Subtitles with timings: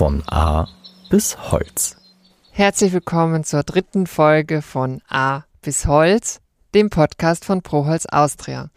[0.00, 0.66] Von A
[1.10, 1.98] bis Holz.
[2.52, 6.40] Herzlich willkommen zur dritten Folge von A bis Holz,
[6.72, 8.70] dem Podcast von Proholz Austria.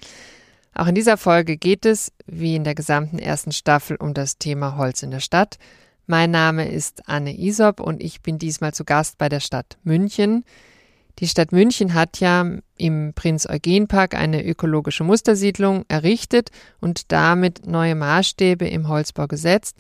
[0.76, 4.76] Auch in dieser Folge geht es, wie in der gesamten ersten Staffel, um das Thema
[4.76, 5.60] Holz in der Stadt.
[6.08, 10.44] Mein Name ist Anne Isop und ich bin diesmal zu Gast bei der Stadt München.
[11.20, 16.50] Die Stadt München hat ja im Prinz-Eugen-Park eine ökologische Mustersiedlung errichtet
[16.82, 19.78] und damit neue Maßstäbe im Holzbau gesetzt.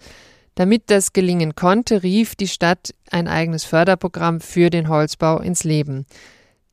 [0.56, 6.06] Damit das gelingen konnte, rief die Stadt ein eigenes Förderprogramm für den Holzbau ins Leben.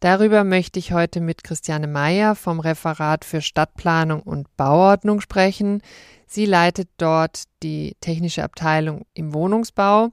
[0.01, 5.83] Darüber möchte ich heute mit Christiane Meyer vom Referat für Stadtplanung und Bauordnung sprechen.
[6.27, 10.11] Sie leitet dort die technische Abteilung im Wohnungsbau.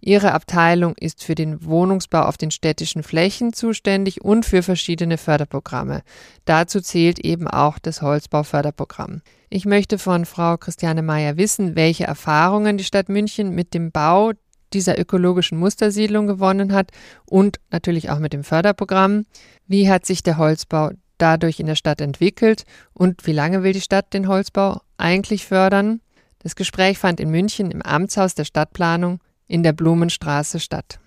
[0.00, 6.02] Ihre Abteilung ist für den Wohnungsbau auf den städtischen Flächen zuständig und für verschiedene Förderprogramme.
[6.44, 9.22] Dazu zählt eben auch das Holzbauförderprogramm.
[9.50, 14.32] Ich möchte von Frau Christiane Meyer wissen, welche Erfahrungen die Stadt München mit dem Bau
[14.74, 16.90] dieser ökologischen Mustersiedlung gewonnen hat
[17.24, 19.24] und natürlich auch mit dem Förderprogramm.
[19.66, 23.80] Wie hat sich der Holzbau dadurch in der Stadt entwickelt und wie lange will die
[23.80, 26.02] Stadt den Holzbau eigentlich fördern?
[26.40, 31.00] Das Gespräch fand in München im Amtshaus der Stadtplanung in der Blumenstraße statt.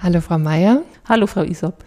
[0.00, 0.82] Hallo Frau Meier.
[1.06, 1.84] Hallo Frau Isop.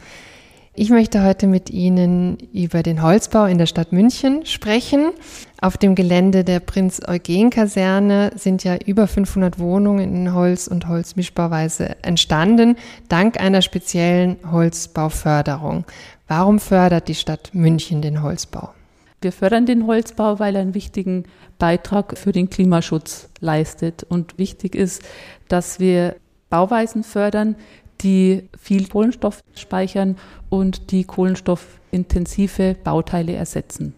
[0.81, 5.11] Ich möchte heute mit Ihnen über den Holzbau in der Stadt München sprechen.
[5.59, 12.77] Auf dem Gelände der Prinz-Eugen-Kaserne sind ja über 500 Wohnungen in Holz- und Holzmischbauweise entstanden,
[13.09, 15.83] dank einer speziellen Holzbauförderung.
[16.29, 18.69] Warum fördert die Stadt München den Holzbau?
[19.19, 21.25] Wir fördern den Holzbau, weil er einen wichtigen
[21.57, 24.03] Beitrag für den Klimaschutz leistet.
[24.03, 25.03] Und wichtig ist,
[25.49, 26.15] dass wir
[26.49, 27.55] Bauweisen fördern,
[28.01, 30.17] die viel Kohlenstoff speichern
[30.49, 33.93] und die kohlenstoffintensive Bauteile ersetzen.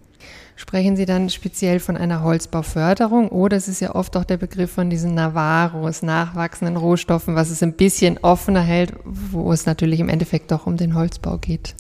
[0.56, 4.72] Sprechen Sie dann speziell von einer Holzbauförderung oder es ist ja oft auch der Begriff
[4.72, 10.09] von diesen Navarros, nachwachsenden Rohstoffen, was es ein bisschen offener hält, wo es natürlich im
[10.09, 11.74] Endeffekt doch um den Holzbau geht.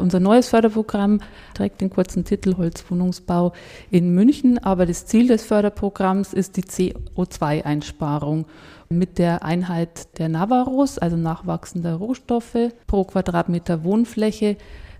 [0.00, 1.20] Unser neues Förderprogramm
[1.54, 3.52] trägt den kurzen Titel Holzwohnungsbau
[3.90, 8.46] in München, aber das Ziel des Förderprogramms ist die CO2-Einsparung
[8.88, 14.56] mit der Einheit der Navarros, also nachwachsender Rohstoffe pro Quadratmeter Wohnfläche,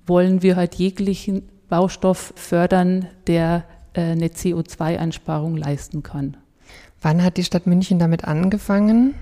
[0.06, 6.36] wollen wir halt jeglichen Baustoff fördern, der äh, eine CO2-Einsparung leisten kann.
[7.02, 9.14] Wann hat die Stadt München damit angefangen?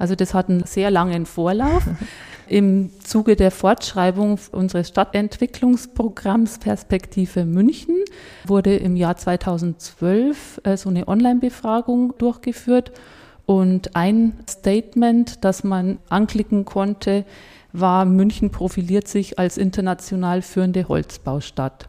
[0.00, 1.84] Also das hat einen sehr langen Vorlauf.
[2.48, 7.96] Im Zuge der Fortschreibung unseres Stadtentwicklungsprogramms Perspektive München
[8.44, 12.90] wurde im Jahr 2012 äh, so eine Online-Befragung durchgeführt
[13.46, 17.24] und ein Statement, das man anklicken konnte,
[17.72, 21.88] war, München profiliert sich als international führende Holzbaustadt.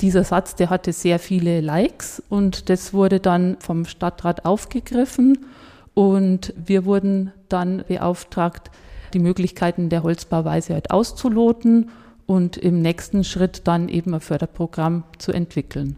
[0.00, 5.38] Dieser Satz, der hatte sehr viele Likes und das wurde dann vom Stadtrat aufgegriffen
[5.94, 8.70] und wir wurden dann beauftragt,
[9.14, 11.90] die Möglichkeiten der Holzbauweise halt auszuloten
[12.26, 15.96] und im nächsten Schritt dann eben ein Förderprogramm zu entwickeln.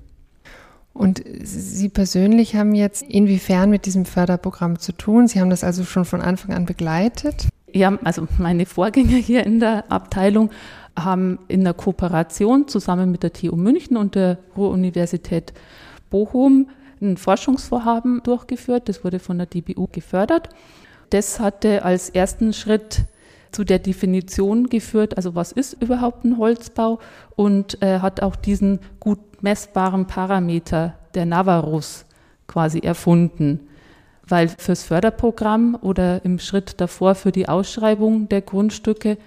[0.92, 5.26] Und Sie persönlich haben jetzt inwiefern mit diesem Förderprogramm zu tun?
[5.26, 7.48] Sie haben das also schon von Anfang an begleitet?
[7.72, 10.50] Ja, also meine Vorgänger hier in der Abteilung
[10.96, 15.52] haben in der Kooperation zusammen mit der TU München und der Ruhr-Universität
[16.10, 16.68] Bochum
[17.04, 18.88] ein Forschungsvorhaben durchgeführt.
[18.88, 20.48] Das wurde von der DBU gefördert.
[21.10, 23.04] Das hatte als ersten Schritt
[23.52, 26.98] zu der Definition geführt, also was ist überhaupt ein Holzbau
[27.36, 32.04] und äh, hat auch diesen gut messbaren Parameter der Navarros
[32.48, 33.60] quasi erfunden.
[34.26, 39.18] Weil fürs Förderprogramm oder im Schritt davor für die Ausschreibung der Grundstücke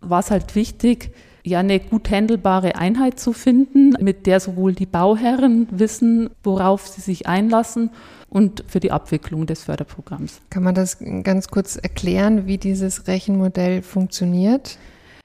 [0.00, 1.12] war es halt wichtig,
[1.44, 7.02] ja eine gut handelbare Einheit zu finden, mit der sowohl die Bauherren wissen, worauf sie
[7.02, 7.90] sich einlassen
[8.30, 10.40] und für die Abwicklung des Förderprogramms.
[10.48, 14.78] Kann man das ganz kurz erklären, wie dieses Rechenmodell funktioniert?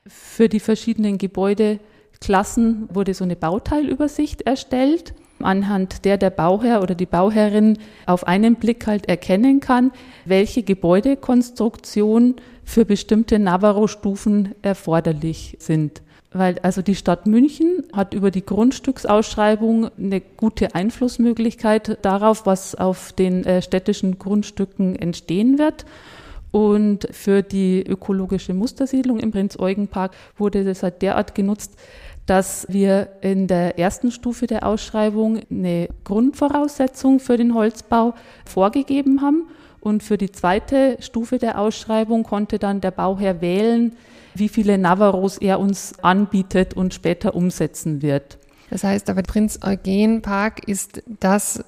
[0.08, 7.06] Für die verschiedenen Gebäudeklassen wurde so eine Bauteilübersicht erstellt, anhand der der Bauherr oder die
[7.06, 9.92] Bauherrin auf einen Blick halt erkennen kann,
[10.26, 18.46] welche Gebäudekonstruktion für bestimmte Navarro-Stufen erforderlich sind weil also die Stadt München hat über die
[18.46, 25.86] Grundstücksausschreibung eine gute Einflussmöglichkeit darauf, was auf den äh, städtischen Grundstücken entstehen wird.
[26.52, 31.78] Und für die ökologische Mustersiedlung im Prinz-Eugen-Park wurde das halt derart genutzt,
[32.26, 38.14] dass wir in der ersten Stufe der Ausschreibung eine Grundvoraussetzung für den Holzbau
[38.46, 39.48] vorgegeben haben.
[39.80, 43.96] Und für die zweite Stufe der Ausschreibung konnte dann der Bauherr wählen,
[44.40, 48.38] wie viele Navarros er uns anbietet und später umsetzen wird.
[48.70, 51.64] Das heißt aber, Prinz Eugen Park ist das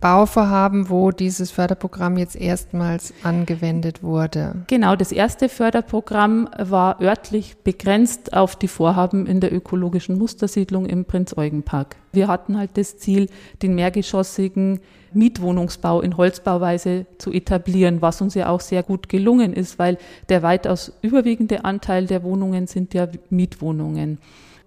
[0.00, 4.64] Bauvorhaben, wo dieses Förderprogramm jetzt erstmals angewendet wurde.
[4.66, 11.04] Genau, das erste Förderprogramm war örtlich begrenzt auf die Vorhaben in der ökologischen Mustersiedlung im
[11.04, 11.96] Prinz-Eugen-Park.
[12.12, 13.28] Wir hatten halt das Ziel,
[13.62, 14.80] den mehrgeschossigen
[15.12, 19.98] Mietwohnungsbau in Holzbauweise zu etablieren, was uns ja auch sehr gut gelungen ist, weil
[20.28, 24.18] der weitaus überwiegende Anteil der Wohnungen sind ja Mietwohnungen.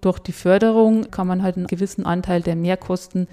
[0.04, 3.26] Durch die Förderung kann man halt einen gewissen Anteil der Mehrkosten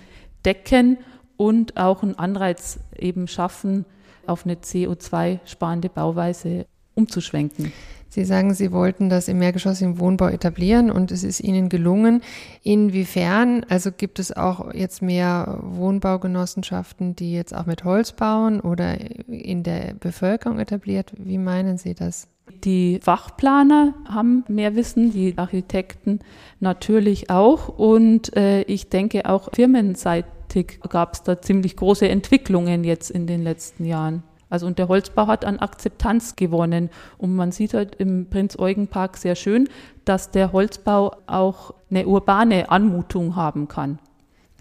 [0.45, 0.97] decken
[1.35, 3.83] und auch einen Anreiz eben schaffen,
[4.25, 6.65] auf eine CO2-sparende Bauweise
[6.95, 7.73] umzuschwenken.
[8.07, 12.21] Sie sagen, Sie wollten das im mehrgeschossigen Wohnbau etablieren und es ist Ihnen gelungen.
[12.63, 18.97] Inwiefern, also gibt es auch jetzt mehr Wohnbaugenossenschaften, die jetzt auch mit Holz bauen oder
[19.27, 21.11] in der Bevölkerung etabliert?
[21.17, 22.29] Wie meinen Sie das?
[22.63, 26.19] Die Fachplaner haben mehr Wissen, die Architekten
[26.59, 27.69] natürlich auch.
[27.69, 33.43] Und äh, ich denke auch firmenseitig gab es da ziemlich große Entwicklungen jetzt in den
[33.43, 34.23] letzten Jahren.
[34.49, 36.89] Also und der Holzbau hat an Akzeptanz gewonnen.
[37.17, 39.69] Und man sieht halt im Prinz-Eugen-Park sehr schön,
[40.03, 43.99] dass der Holzbau auch eine urbane Anmutung haben kann.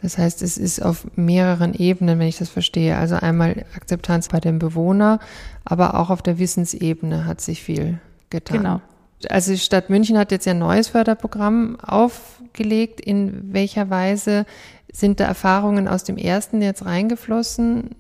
[0.03, 2.97] Das heißt, es ist auf mehreren Ebenen, wenn ich das verstehe.
[2.97, 5.19] Also einmal Akzeptanz bei dem Bewohner,
[5.65, 7.99] aber auch auf der Wissensebene hat sich viel
[8.31, 8.59] getan.
[8.59, 8.81] Genau.
[9.29, 13.01] Also die Stadt München hat jetzt ja ein neues Förderprogramm aufgelegt.
[13.01, 14.47] In welcher Weise
[14.91, 17.91] sind da Erfahrungen aus dem ersten jetzt reingeflossen?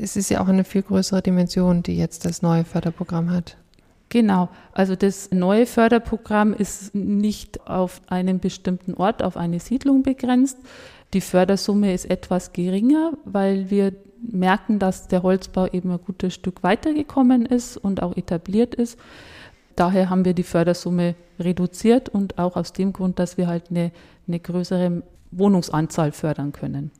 [0.00, 3.56] Es ist ja auch eine viel größere Dimension, die jetzt das neue Förderprogramm hat.
[4.08, 10.58] Genau, also das neue Förderprogramm ist nicht auf einen bestimmten Ort, auf eine Siedlung begrenzt.
[11.12, 16.62] Die Fördersumme ist etwas geringer, weil wir merken, dass der Holzbau eben ein gutes Stück
[16.62, 18.98] weitergekommen ist und auch etabliert ist.
[19.76, 23.92] Daher haben wir die Fördersumme reduziert und auch aus dem Grund, dass wir halt eine,
[24.28, 26.90] eine größere Wohnungsanzahl fördern können.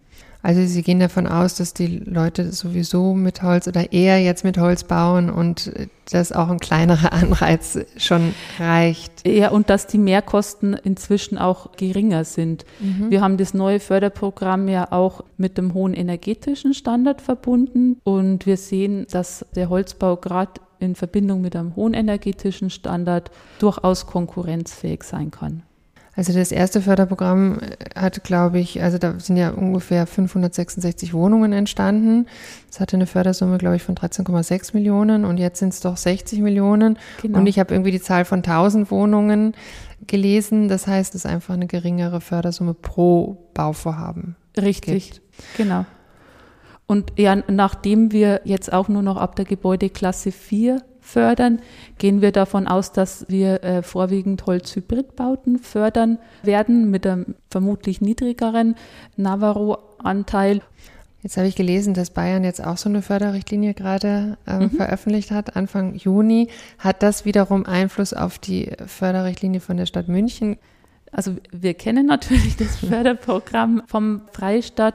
[0.43, 4.57] Also Sie gehen davon aus, dass die Leute sowieso mit Holz oder eher jetzt mit
[4.57, 5.71] Holz bauen und
[6.11, 9.27] dass auch ein kleinerer Anreiz schon reicht.
[9.27, 12.65] Ja, und dass die Mehrkosten inzwischen auch geringer sind.
[12.81, 13.11] Mhm.
[13.11, 18.57] Wir haben das neue Förderprogramm ja auch mit dem hohen energetischen Standard verbunden und wir
[18.57, 25.31] sehen, dass der Holzbau gerade in Verbindung mit einem hohen energetischen Standard durchaus konkurrenzfähig sein
[25.31, 25.63] kann.
[26.21, 27.61] Also das erste Förderprogramm
[27.97, 32.27] hat, glaube ich, also da sind ja ungefähr 566 Wohnungen entstanden.
[32.71, 36.41] Es hatte eine Fördersumme, glaube ich, von 13,6 Millionen und jetzt sind es doch 60
[36.41, 36.99] Millionen.
[37.23, 37.39] Genau.
[37.39, 39.55] Und ich habe irgendwie die Zahl von 1000 Wohnungen
[40.09, 40.69] gelesen.
[40.69, 44.37] Das heißt, es ist einfach eine geringere Fördersumme pro Bauvorhaben.
[44.61, 45.23] Richtig, gibt.
[45.57, 45.87] genau.
[46.87, 51.61] Und ja, nachdem wir jetzt auch nur noch ab der Gebäudeklasse 4 fördern,
[51.99, 58.77] gehen wir davon aus, dass wir äh, vorwiegend Holzhybridbauten fördern werden mit einem vermutlich niedrigeren
[59.17, 60.63] Navarro-Anteil.
[61.23, 64.71] Jetzt habe ich gelesen, dass Bayern jetzt auch so eine Förderrichtlinie gerade äh, mhm.
[64.71, 66.49] veröffentlicht hat, Anfang Juni.
[66.79, 70.57] Hat das wiederum Einfluss auf die Förderrichtlinie von der Stadt München?
[71.13, 74.95] Also wir kennen natürlich das Förderprogramm vom Freistaat.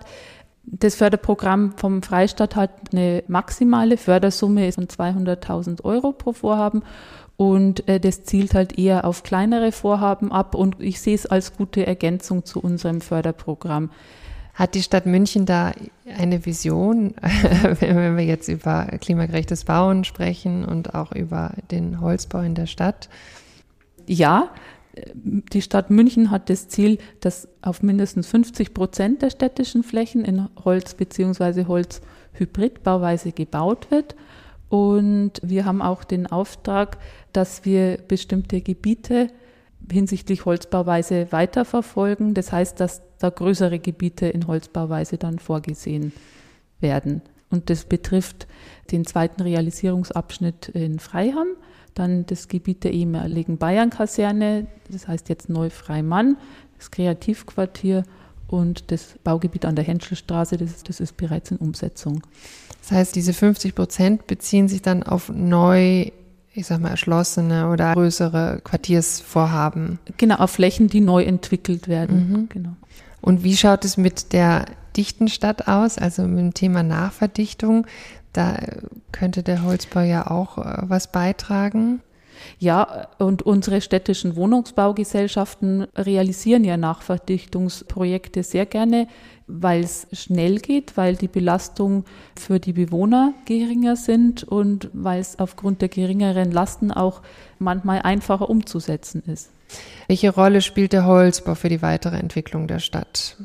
[0.68, 6.84] Das Förderprogramm vom Freistaat hat eine maximale Fördersumme von 200.000 Euro pro Vorhaben
[7.38, 11.56] und äh, das zielt halt eher auf kleinere Vorhaben ab und ich sehe es als
[11.56, 13.92] gute Ergänzung zu unserem Förderprogramm.
[14.54, 15.74] Hat die Stadt München da
[16.18, 17.14] eine Vision,
[17.80, 23.10] wenn wir jetzt über klimagerechtes Bauen sprechen und auch über den Holzbau in der Stadt?
[24.08, 24.50] Ja,
[25.14, 30.48] die Stadt München hat das Ziel, dass auf mindestens 50 Prozent der städtischen Flächen in
[30.64, 31.66] Holz- bzw.
[31.66, 34.16] Holzhybridbauweise gebaut wird.
[34.70, 36.98] Und wir haben auch den Auftrag,
[37.34, 39.30] dass wir bestimmte Gebiete
[39.92, 42.34] hinsichtlich Holzbauweise weiterverfolgen.
[42.34, 46.12] Das heißt, dass da größere Gebiete in Holzbauweise dann vorgesehen
[46.80, 47.22] werden.
[47.50, 48.48] Und das betrifft
[48.92, 51.48] den zweiten Realisierungsabschnitt in Freiham
[51.96, 56.38] dann das Gebiet der ehemaligen Bayern-Kaserne, das heißt jetzt Neufreimann,
[56.78, 58.04] das Kreativquartier
[58.48, 62.22] und das Baugebiet an der Henschelstraße, das, das ist bereits in Umsetzung.
[62.82, 66.12] Das heißt, diese 50 Prozent beziehen sich dann auf neu
[66.58, 70.00] ich sag mal, erschlossene oder größere Quartiersvorhaben.
[70.16, 72.30] Genau, auf Flächen, die neu entwickelt werden.
[72.30, 72.50] Mhm.
[72.50, 72.70] Genau.
[73.20, 74.64] Und wie schaut es mit der
[74.98, 77.88] dichten Stadt aus, also mit dem Thema Nachverdichtung?
[78.34, 78.58] Da
[79.12, 82.02] könnte der Holzbau ja auch äh, was beitragen.
[82.60, 89.08] Ja, und unsere städtischen Wohnungsbaugesellschaften realisieren ja Nachverdichtungsprojekte sehr gerne,
[89.48, 92.06] weil es schnell geht, weil die Belastung
[92.38, 97.22] für die Bewohner geringer sind und weil es aufgrund der geringeren Lasten auch
[97.60, 99.52] manchmal einfacher umzusetzen ist.
[100.08, 103.38] Welche Rolle spielt der Holzbau für die weitere Entwicklung der Stadt?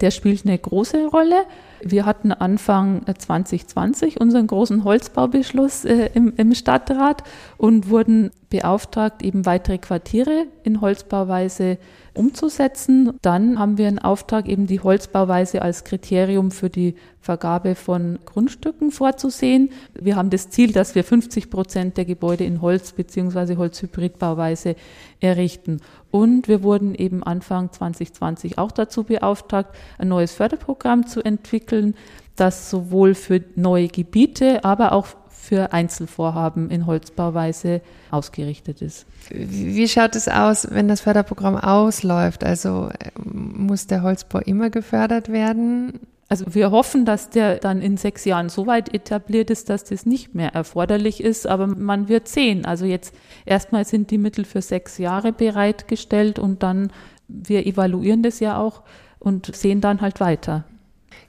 [0.00, 1.44] Der spielt eine große Rolle.
[1.82, 7.24] Wir hatten Anfang 2020 unseren großen Holzbaubeschluss äh, im, im Stadtrat
[7.56, 11.78] und wurden beauftragt, eben weitere Quartiere in Holzbauweise
[12.12, 13.18] umzusetzen.
[13.22, 18.90] Dann haben wir einen Auftrag, eben die Holzbauweise als Kriterium für die Vergabe von Grundstücken
[18.90, 19.70] vorzusehen.
[19.94, 23.56] Wir haben das Ziel, dass wir 50 Prozent der Gebäude in Holz bzw.
[23.56, 24.76] Holzhybridbauweise
[25.20, 25.80] errichten.
[26.10, 31.94] Und wir wurden eben Anfang 2020 auch dazu beauftragt, ein neues Förderprogramm zu entwickeln,
[32.36, 35.06] das sowohl für neue Gebiete, aber auch
[35.42, 37.80] für Einzelvorhaben in Holzbauweise
[38.12, 39.06] ausgerichtet ist.
[39.28, 42.44] Wie schaut es aus, wenn das Förderprogramm ausläuft?
[42.44, 45.98] Also äh, muss der Holzbau immer gefördert werden?
[46.28, 50.06] Also wir hoffen, dass der dann in sechs Jahren so weit etabliert ist, dass das
[50.06, 52.64] nicht mehr erforderlich ist, aber man wird sehen.
[52.64, 53.12] Also jetzt
[53.44, 56.92] erstmal sind die Mittel für sechs Jahre bereitgestellt und dann
[57.26, 58.82] wir evaluieren das ja auch
[59.18, 60.64] und sehen dann halt weiter.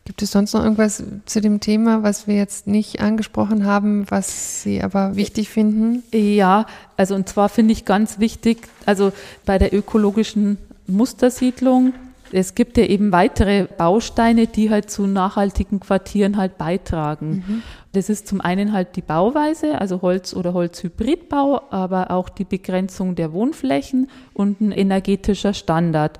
[0.05, 4.61] Gibt es sonst noch irgendwas zu dem Thema, was wir jetzt nicht angesprochen haben, was
[4.63, 6.03] Sie aber wichtig finden?
[6.11, 6.65] Ja,
[6.97, 9.13] also und zwar finde ich ganz wichtig, also
[9.45, 11.93] bei der ökologischen Mustersiedlung,
[12.33, 17.43] es gibt ja eben weitere Bausteine, die halt zu nachhaltigen Quartieren halt beitragen.
[17.47, 17.63] Mhm.
[17.91, 23.13] Das ist zum einen halt die Bauweise, also Holz- oder Holzhybridbau, aber auch die Begrenzung
[23.13, 26.19] der Wohnflächen und ein energetischer Standard.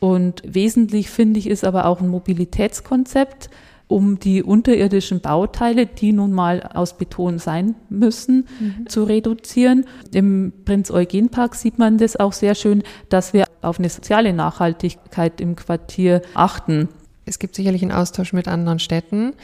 [0.00, 3.50] Und wesentlich finde ich ist aber auch ein Mobilitätskonzept,
[3.88, 8.88] um die unterirdischen Bauteile, die nun mal aus Beton sein müssen, mhm.
[8.88, 9.84] zu reduzieren.
[10.12, 15.54] Im Prinz-Eugen-Park sieht man das auch sehr schön, dass wir auf eine soziale Nachhaltigkeit im
[15.54, 16.88] Quartier achten.
[17.24, 19.34] Es gibt sicherlich einen Austausch mit anderen Städten.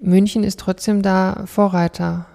[0.00, 2.26] München ist trotzdem da Vorreiter,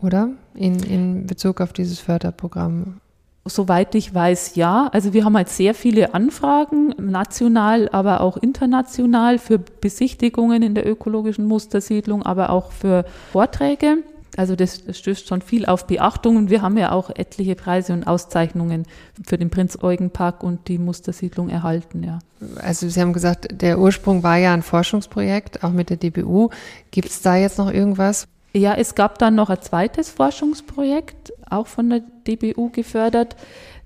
[0.00, 0.30] oder?
[0.54, 3.00] In, in Bezug auf dieses Förderprogramm.
[3.46, 4.88] Soweit ich weiß, ja.
[4.92, 10.88] Also wir haben halt sehr viele Anfragen, national, aber auch international für Besichtigungen in der
[10.88, 13.98] ökologischen Mustersiedlung, aber auch für Vorträge.
[14.36, 18.06] Also das, stößt schon viel auf Beachtung und wir haben ja auch etliche Preise und
[18.06, 18.84] Auszeichnungen
[19.24, 22.18] für den Prinz-Eugen-Park und die Mustersiedlung erhalten, ja.
[22.56, 26.48] Also Sie haben gesagt, der Ursprung war ja ein Forschungsprojekt, auch mit der DBU.
[26.90, 31.66] Gibt es da jetzt noch irgendwas, ja, es gab dann noch ein zweites Forschungsprojekt, auch
[31.66, 33.36] von der DBU gefördert.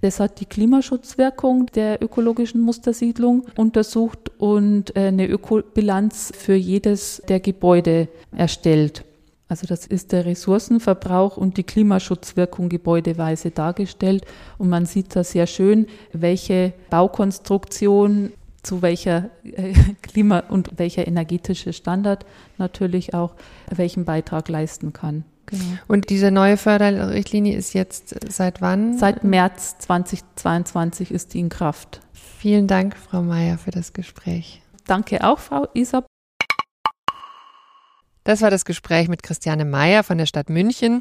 [0.00, 7.41] Das hat die Klimaschutzwirkung der ökologischen Mustersiedlung untersucht und äh, eine Ökobilanz für jedes der
[7.41, 9.05] Gebäude erstellt.
[9.49, 14.25] Also das ist der Ressourcenverbrauch und die Klimaschutzwirkung gebäudeweise dargestellt.
[14.59, 19.73] Und man sieht da sehr schön, welche Baukonstruktion zu welcher äh,
[20.03, 22.27] Klima- und welcher energetische Standard
[22.59, 23.35] natürlich auch
[23.71, 25.25] welchen Beitrag leisten kann.
[25.49, 25.78] Genau.
[25.87, 28.99] Und diese neue Förderrichtlinie ist jetzt seit wann?
[28.99, 32.00] Seit März 2022 ist die in Kraft.
[32.12, 34.62] Vielen Dank, Frau Mayer, für das Gespräch.
[34.87, 36.07] Danke auch, Frau Isab.
[38.25, 41.00] Das war das Gespräch mit Christiane Mayer von der Stadt München.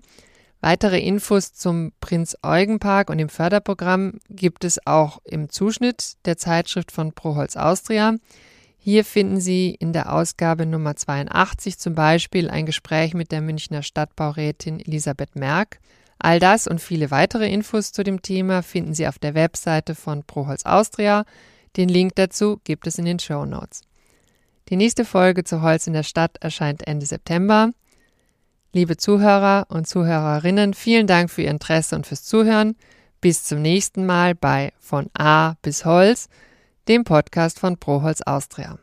[0.62, 7.12] Weitere Infos zum Prinz-Eugen-Park und dem Förderprogramm gibt es auch im Zuschnitt der Zeitschrift von
[7.12, 8.16] Proholz Austria.
[8.90, 13.84] Hier finden Sie in der Ausgabe Nummer 82 zum Beispiel ein Gespräch mit der Münchner
[13.84, 15.80] Stadtbaurätin Elisabeth Merck.
[16.20, 20.24] All das und viele weitere Infos zu dem Thema finden Sie auf der Webseite von
[20.24, 21.26] Proholz Austria.
[21.76, 23.82] Den Link dazu gibt es in den Show Notes.
[24.70, 27.72] Die nächste Folge zu Holz in der Stadt erscheint Ende September.
[28.72, 32.78] Liebe Zuhörer und Zuhörerinnen, vielen Dank für Ihr Interesse und fürs Zuhören.
[33.20, 36.30] Bis zum nächsten Mal bei Von A bis Holz,
[36.88, 38.80] dem Podcast von Proholz Austria.